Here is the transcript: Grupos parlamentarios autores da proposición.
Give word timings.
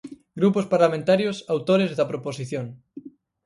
Grupos 0.39 0.65
parlamentarios 0.73 1.37
autores 1.55 1.91
da 1.97 2.09
proposición. 2.11 2.65